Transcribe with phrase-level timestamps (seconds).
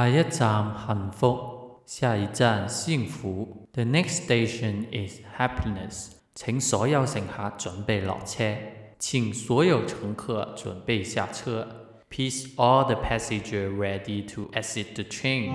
[0.00, 3.68] 下一站幸福，下一站幸福。
[3.74, 6.12] The next station is happiness。
[6.34, 8.56] 请所有乘客准备落车，
[8.98, 11.68] 请所有乘客准备下车。
[12.08, 15.52] Please all the passengers ready to exit the train。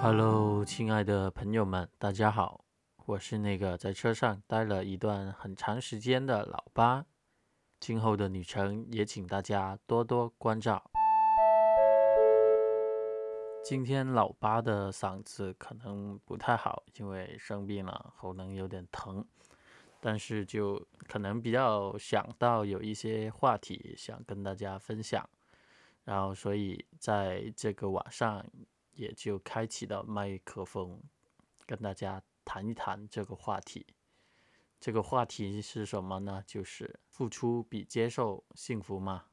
[0.00, 2.64] Hello，亲爱的朋友们，大家好，
[3.04, 7.04] 我是那个在车上待了一段很长时间的老八。
[7.86, 10.82] 今后的旅程也请大家多多关照。
[13.62, 19.22] 今天老八的嗓子可能不太好，因为生病了，喉咙有点疼。
[20.00, 25.28] 但是就可能比较想到有一些话题想跟大家分享，
[26.04, 28.42] 然后所以在这个晚上
[28.94, 30.98] 也就开启了麦克风，
[31.66, 33.84] 跟大家谈一谈这个话题。
[34.84, 36.44] 这个话题是什么呢？
[36.46, 39.24] 就是付出比接受幸福吗？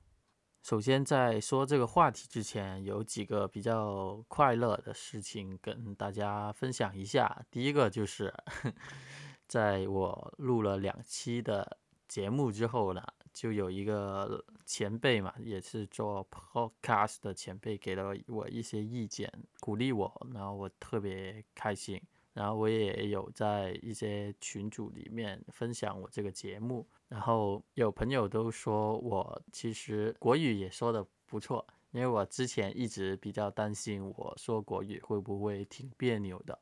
[0.64, 7.46] 首先，在说这个话题之前，有几个比较快乐的事情跟大家分享一下。
[7.52, 8.34] 第一个就是，
[9.46, 22.02] 在我录了两期的节目之后呢，就有一个前辈嘛，也是做 podcast 的前辈，给了我一些意见，鼓励我，然后我特别开心。
[22.34, 36.58] 然后我也有在一些群组里面分享我这个节目，然后有朋友都说我其实国语也说的不错，因为我之前一直比较担心我说国语会不会挺别扭的，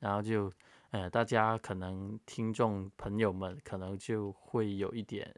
[0.00, 0.52] 然后就
[0.90, 5.32] 呃大家可能听众朋友们可能就会有一点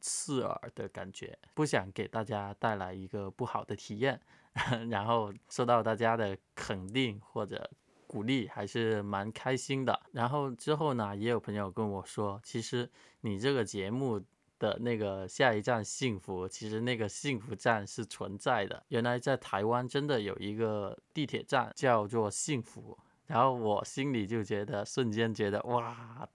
[0.00, 4.18] 刺耳的感觉，不想给大家带来一个不好的体验，
[4.88, 7.70] 然后受到大家的肯定或者。
[8.08, 10.00] 鼓励还是蛮开心的。
[10.10, 14.20] 然后之后呢，也有朋友跟我说，其实你这个节目
[14.58, 18.82] 的那个下一站幸福，其实那个幸福站是存在的。
[18.88, 22.98] 原来在台湾真的有一个地铁站叫做幸福。
[23.26, 26.26] 然后我心里就觉得，瞬间觉得哇，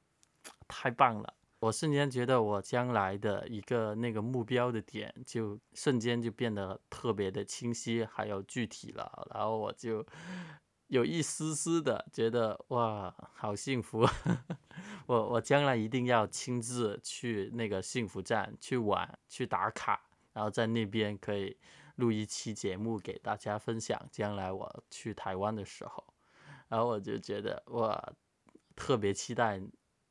[0.68, 1.34] 太棒了！
[1.60, 9.28] 我瞬间觉得我将来的一个那个目标的点，就瞬间就变得特别的清晰，还有具体了。
[9.34, 10.06] 然后我就。
[10.94, 14.08] 有一丝丝的觉得哇，好幸福！
[15.08, 20.00] 我我将来一定要亲自去那个幸福站去玩去打卡，
[20.34, 21.58] 然后在那边可以
[21.96, 24.00] 录一期节目给大家分享。
[24.12, 26.04] 将来我去台湾的时候，
[26.68, 28.14] 然后我就觉得哇，
[28.76, 29.60] 特别期待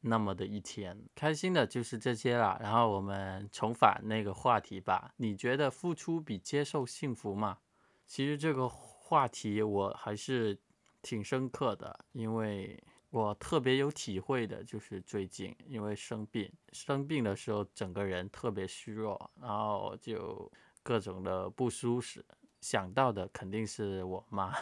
[0.01, 1.01] 那么的一天。
[1.15, 2.59] 开心的就是这些啦。
[2.61, 5.15] 然后我们重返那个话题吧。
[5.19, 7.59] 你觉得付出比接受幸福吗？
[8.05, 10.59] 其实这个话题我还是。
[11.03, 20.51] 挺深刻的，因为我特别有体会的，就是最近因为生病，生病的时候整个人特别虚弱，然后就
[20.83, 22.25] 各种的不舒适，
[22.61, 24.55] 想到的肯定是我妈，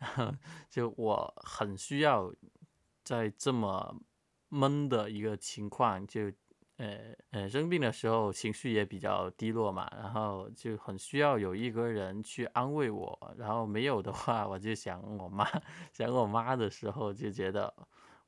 [0.68, 2.32] 就我很需要
[3.04, 4.00] 在这么
[4.48, 6.32] 闷的一个情况就。
[6.76, 15.46] 呃呃，生病的时候情绪也比较低落嘛，然后就很需要有一个人去安慰我，然后没有的话，我就想我妈，
[15.90, 17.72] 想我妈的时候就觉得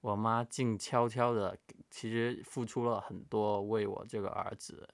[0.00, 1.58] 我妈静悄悄的，
[1.90, 4.88] 其实付出了很多为我这个儿子，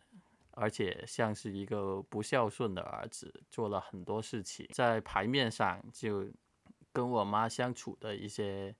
[0.50, 6.26] 而且像是一个不孝顺的儿子，做了很多事情，在牌面上就
[6.92, 8.74] 跟我妈相处的一些。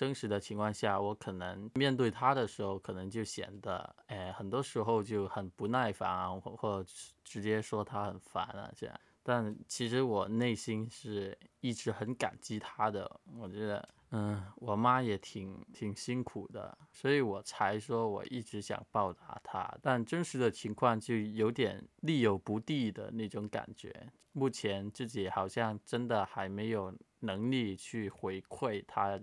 [0.00, 6.82] 真实的情况下，我可能面对他的时候，可能就显得，哎，很多时候就很不耐烦啊，或或
[7.22, 9.00] 直接说他很烦啊这样。
[9.22, 13.20] 但其实我内心是一直很感激他的。
[13.36, 19.70] 我觉得，嗯，我妈也挺挺辛苦的，所以我才说我一直想报答她。
[19.82, 24.10] 但真实的情况就有点力有不逮的那种感觉。
[24.32, 29.20] 目前自己好像真的还没有能力去回馈他。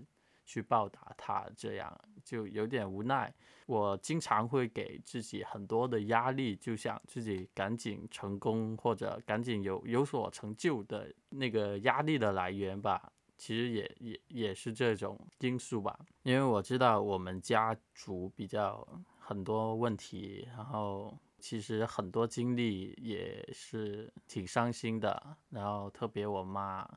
[0.48, 1.94] 去报答他，这样
[2.24, 3.32] 就有点无奈。
[3.66, 13.12] 我经常会给自己很多的压力，就想自己赶紧成功或者赶紧有有所成就的那个压力的来源吧。
[13.36, 16.00] 其实也也也是这种因素吧。
[16.22, 18.88] 因为我知道我们家族比较
[19.18, 25.36] 很多问题，然后其实很多经历也是挺伤心的。
[25.50, 26.88] 然后特别我妈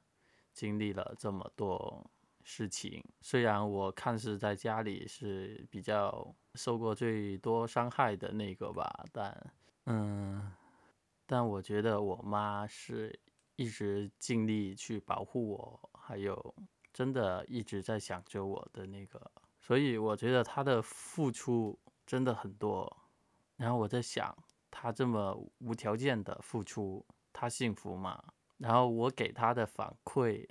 [0.53, 2.09] 经历了这么多。
[2.43, 9.53] 事情虽然我看似在家里是比较受过最多伤害的那个吧，但
[9.85, 10.51] 嗯，
[11.25, 13.17] 但我觉得我妈是
[13.55, 16.55] 一直尽力去保护我，还有
[16.93, 22.97] 真的一直在想着我的那个，所以我觉得她的付出真的很多。
[23.57, 24.35] 然后我在想，
[24.69, 28.23] 她这么无条件的付出，她幸福吗？
[28.57, 30.47] 然后我给他的反馈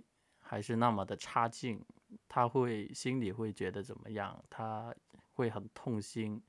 [0.51, 1.81] 还是那么的差劲，
[2.29, 4.45] 他会心里会觉得怎么样？
[4.51, 4.93] 他
[5.35, 6.43] 会很痛心，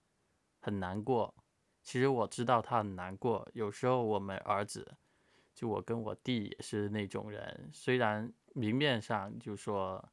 [0.59, 1.31] 很难过。
[1.83, 3.48] 其实我知道他很难过。
[3.53, 4.98] 有时候我们儿子，
[5.53, 10.03] 就我跟我弟也是那种人，虽然明面上就说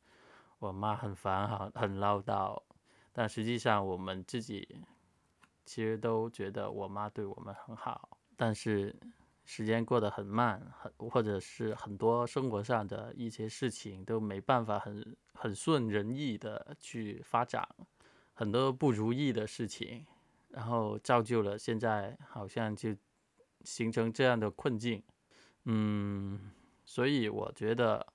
[0.59, 2.63] 我妈很烦很，很唠叨，
[3.11, 4.85] 但实际上我们自己
[5.65, 8.95] 其实都觉得我妈对我们很好，但是。
[9.51, 17.67] 时间过得很慢，很或者是很多生活上的一些事情都没办法很很顺人意的去发展，
[18.35, 20.05] 很多不如意的事情，
[20.51, 22.95] 然后造就了现在好像就
[23.63, 25.03] 形成这样的困境。
[25.65, 26.53] 嗯，
[26.85, 28.07] 所以我觉得，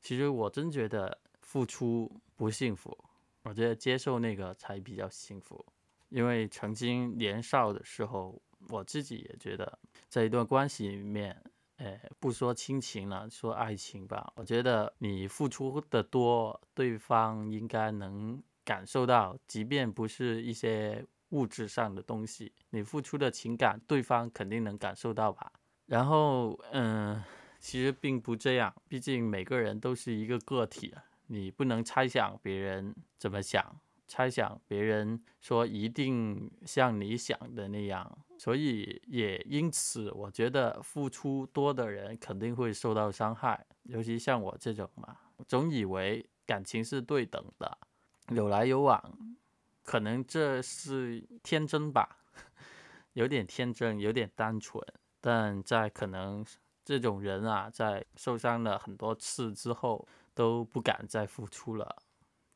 [0.00, 2.96] 其实我真觉得付出不幸福，
[3.42, 5.62] 我觉得接受那个才比较幸福，
[6.08, 8.40] 因为曾经年少的时候。
[8.68, 9.78] 我自己也觉得，
[10.08, 11.40] 在一段关系里面，
[11.76, 25.52] 呃，不说亲情了，说爱情吧，我觉得你付出的多，对方应该能感受到，即便不是一些物质上的东西，你付出的情感，对方肯定能感受到吧。
[25.86, 27.22] 然后，嗯，
[27.58, 30.94] 其实并不这样，毕竟每个人都是一个个体，
[31.26, 33.80] 你不能猜想别人怎么想。
[34.08, 45.14] 猜想别人说一定像你想的那样，所以也因此，我觉得付出多的人肯定会受到伤害，尤其像我这种嘛，
[45.46, 47.78] 总以为感情是对等的，
[48.30, 49.36] 有来有往，
[49.84, 52.24] 可能这是天真吧，
[53.12, 54.82] 有点天真，有点单纯，
[55.20, 56.42] 但在可能
[56.82, 61.96] 这种人啊，在受伤了很多次之后，都不敢再付出了，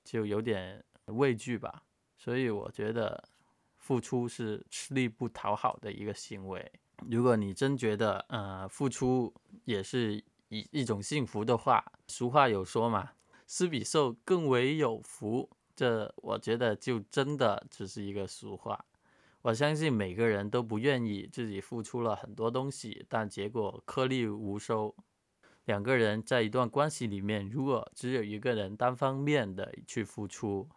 [0.02, 0.82] 就有点。
[1.06, 1.82] 畏惧吧，
[2.16, 3.22] 所以我觉得
[3.78, 6.72] 付出是吃力不讨好的一个行为。
[7.08, 9.32] 如果你真觉得呃付出
[9.64, 13.10] 也是一一种幸福的话，俗话有说嘛，
[13.46, 15.50] 施比受更为有福。
[15.75, 18.84] 这我觉得就真的只是一个俗话。
[19.40, 24.94] 我相信每个人都不愿意自己付出了很多东西，但结果颗粒无收。
[25.64, 30.69] 两个人在一段关系里面，如果只有一个人单方面的去付出，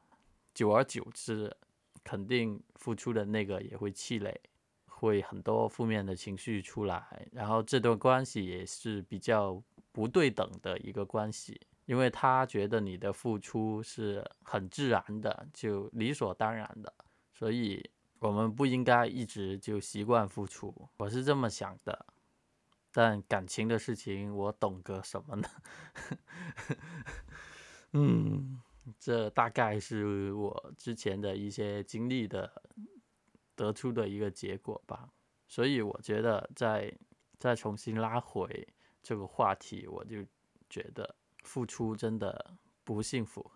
[0.55, 1.55] 久而久之，
[2.03, 4.33] 肯定付出的那个也会气馁，
[4.87, 9.61] 会很多负面的情绪出来，然后这段关系也是比较
[9.91, 16.91] 不对等的一个关系，因为他觉得你的付出是很自然的，就理所当然的，
[17.33, 17.87] 所以
[18.19, 22.05] 我们不应该一直就习惯付出，我是这么想的。
[22.93, 25.49] 但感情的事情，我懂个什么呢？
[27.91, 28.61] 嗯。
[28.99, 32.61] 这大概是我之前的一些经历的
[33.55, 35.09] 得出的一个结果吧，
[35.47, 36.95] 所以我觉得再
[37.39, 38.67] 再重新拉回
[39.01, 40.25] 这个话题，我就
[40.69, 43.51] 觉得付出真的不幸福。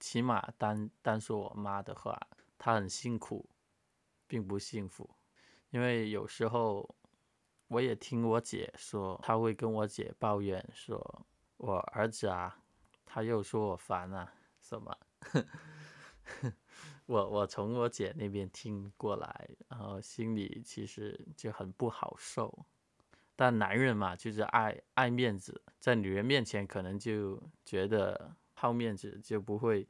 [0.00, 2.20] 起码单单说我妈的话，
[2.58, 3.48] 她很辛苦，
[4.26, 5.08] 并不幸福。
[5.70, 6.94] 因为有时候
[7.68, 11.26] 我也听我姐说，她会跟我姐抱怨说
[11.56, 12.58] ：“我儿子啊，
[13.06, 14.30] 他又说我烦啊。”
[14.74, 14.96] 什么？
[17.06, 22.66] 我我从我姐那边听过来，然后心里其实就很不好受。
[23.36, 29.86] 但男人嘛，就是爱爱面子，在女人面前可能就觉得好面子，就不会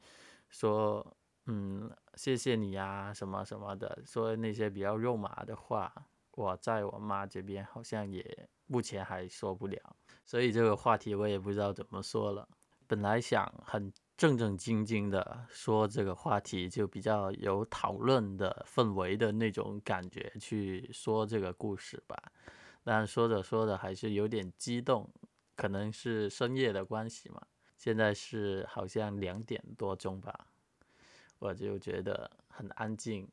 [0.49, 5.91] 说嗯谢谢你呀什么什么的，说那些比较肉麻的话。
[6.31, 9.95] 我在我妈这边好像也目前还说不了，
[10.25, 12.49] 所以这个话题我也不知道怎么说了。
[12.87, 13.93] 本来想很。
[14.17, 22.15] 正正经经的说这个话题，就比较有讨论的氛围的那种感觉去说这个故事吧。
[22.83, 25.09] 但说着说着还是有点激动，
[25.55, 27.41] 可能是深夜的关系嘛。
[27.77, 30.47] 现在是好像两点多钟吧，
[31.39, 33.27] 我就觉得很安静，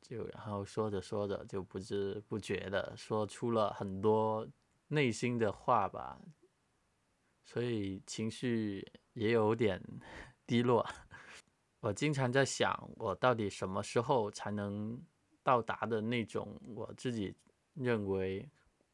[0.00, 4.46] 就然后说着说着就不知不觉的说出了很多
[4.86, 6.20] 内心的话吧，
[7.50, 8.86] 所以情绪。
[9.14, 9.82] 也有点
[10.46, 10.86] 低落，
[11.80, 14.98] 我经常在想，我到底什么时候才能
[15.42, 17.34] 到达的那种我自己
[17.74, 18.48] 认为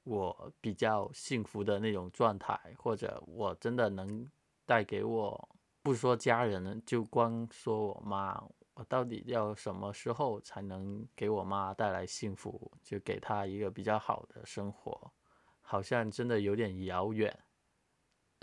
[0.04, 4.26] 我比较幸福的那种状态，或者我真的能
[4.64, 5.48] 带给我，
[5.82, 15.12] 不说家人，就光说我妈，我到底要什么时候才能给我妈带来幸福，就给她一个比较好的生活，
[15.60, 17.38] 好像真的有点遥远。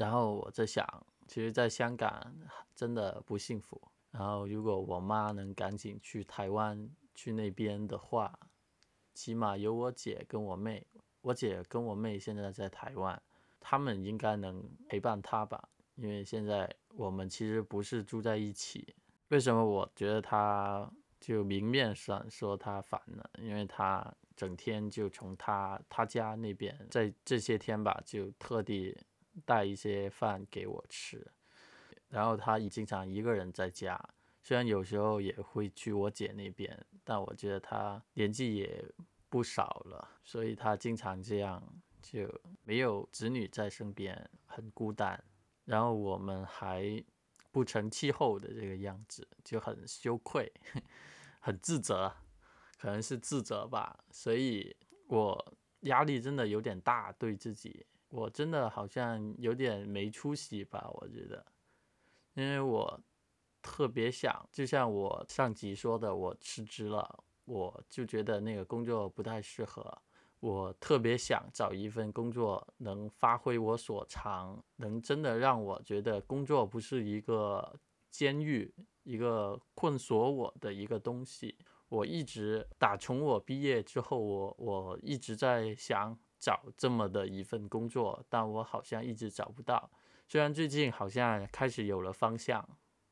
[0.04, 0.86] 然后我在想。
[1.26, 2.36] 其实，在香港
[2.76, 3.82] 真的不幸福。
[4.12, 8.38] 然后，如果我妈能赶紧去台湾去那边的话，
[9.14, 10.86] 起码有我姐跟我妹，
[11.22, 13.20] 我姐跟我妹现在在台湾，
[13.60, 15.70] 他们应该能陪伴她吧。
[15.96, 18.94] 因为现在我们其实不是住在一起。
[19.30, 20.92] 为什么我觉得她
[21.22, 23.24] 就明面上说她烦呢？
[23.40, 28.96] 因为她整天就从他他家那边，在这些天吧，就特地
[29.46, 31.26] 带一些饭给我吃。
[32.10, 34.00] 然后他也经常一个人在家，
[34.42, 38.86] 虽然有时候也会去我姐那边，但我觉得他年纪也
[39.30, 41.62] 不少了，所以他经常这样，
[42.02, 42.30] 就
[42.64, 45.24] 没有子女在身边，很孤单。
[45.66, 47.04] 然后我们还
[47.52, 50.52] 不成气候的这个样子，就很羞愧，
[51.40, 52.14] 很自责，
[52.78, 54.04] 可能是自责吧。
[54.12, 54.76] 所以
[55.08, 61.44] 我压力真的有点大，对自己，我真的好像有点没出息吧，我觉得。
[62.36, 63.02] 因为我
[63.60, 70.00] 特别想，就像我上集说的，我辞职了，我就觉得那个工作不太适合。
[70.40, 77.80] 我特别想找一份工作，能发挥我所长，能真的让我觉得工作不是一个
[78.12, 81.58] 监狱，一个困锁我的一个东西。
[81.90, 89.90] 我一直打从我毕业之后，我我一直在想找这么的一份工作，但我好像一直找不到。
[90.28, 92.68] 虽然最近好像开始有了方向，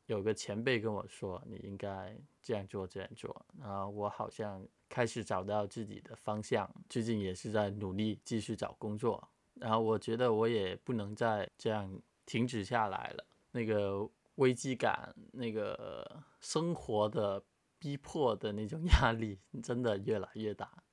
[0.08, 6.70] 有个前辈跟我说你应该这样做这样做，然后我好像开始找到自己的方向。
[6.90, 13.26] 最近也是在努力继续找工作，然后我觉得我也不能再这样停止下来了。
[13.52, 17.42] 那个危机感，那个生活的
[17.80, 20.84] 逼迫的那种压力，真的越来越大。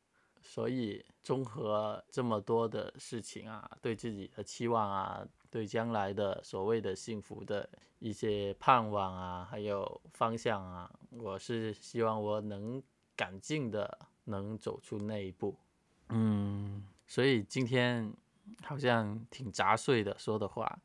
[0.42, 5.26] 所以综合这么多的事情啊，对自己的期望啊。
[5.50, 7.66] 对将来的所谓的幸福的
[8.00, 12.82] 一些盼望啊，还有方向啊，我是希望我能
[13.16, 15.56] 赶尽的能走出那一步。
[16.10, 18.12] 嗯，所以今天
[18.62, 20.78] 好像挺杂碎的说的话，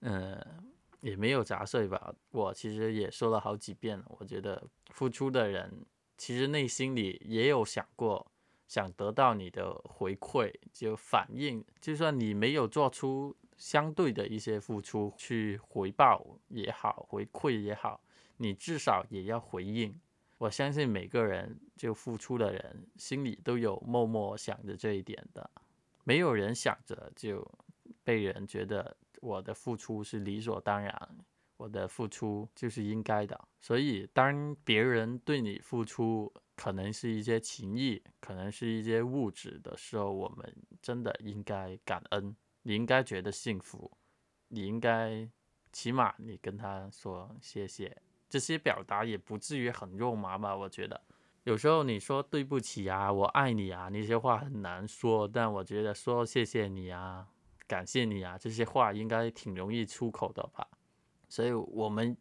[0.00, 0.44] 嗯，
[1.00, 2.12] 也没有杂碎吧。
[2.32, 4.04] 我其实也说了好几遍了。
[4.18, 5.86] 我觉得付出的人
[6.20, 8.30] 其实内心里也有想过。
[8.68, 18.00] 想得到你的回馈，就反应，就算你没有做出相对的一些付出去回报也好，回馈也好，
[18.36, 19.92] 你至少也要回应。
[20.38, 25.50] 我相信每个人就付出的人心里都有默默想着这一点的，
[26.04, 27.44] 没有人想着就
[28.04, 31.18] 被人觉得我的付出是理所当然，
[31.60, 33.38] 我的付出就是应该的。
[33.60, 42.34] 所以当别人对你付出，可能是一些情谊，可能是一些物质的时候，我们真的应该感恩。
[42.62, 43.90] 你应该觉得幸福，
[44.48, 45.28] 你应该
[45.70, 47.94] 起码你跟他说谢谢。
[48.30, 50.56] 这些表达也不至于很肉麻吧？
[50.56, 50.98] 我觉得
[51.44, 55.28] 有时候你说对不起啊，我爱你啊，那些话很难说。
[55.28, 57.28] 但我觉得说谢谢你啊，
[57.66, 60.66] 感谢你啊，这些话应该挺容易出口的吧？
[61.30, 62.14] 所以我们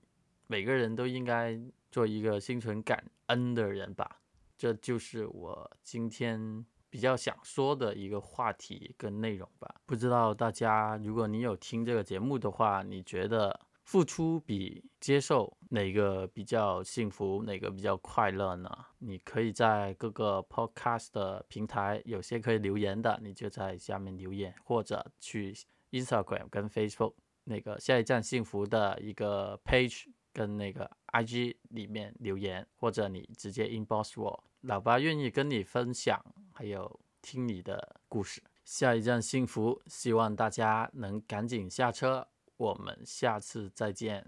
[0.47, 1.59] 每个人都应该
[1.91, 4.21] 做一个心存感恩的人吧。
[4.57, 9.75] 这就是我今天比较想说的一个话题跟内容吧。
[9.85, 18.69] 不知道大家，如果你有听这个节目的话，你觉得付出比接受哪个比较幸福，哪个比较快乐呢？
[18.99, 25.55] 你可以在各个 podcast 的平台，有些可以留言的，你就在下面留言，或者去
[25.91, 27.13] Instagram 跟 Facebook
[27.49, 34.43] 那个下一站幸福的一个 page 跟那个 IG 里面留言，或者你直接 inbox 我。
[34.61, 38.43] 老爸愿意跟你分享，还有听你的故事。
[38.63, 42.27] 下一站幸福，希望大家能赶紧下车。
[42.57, 44.27] 我们下次再见，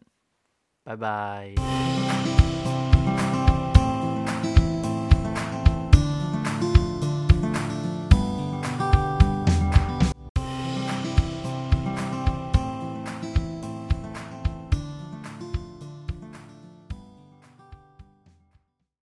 [0.83, 1.53] 拜拜。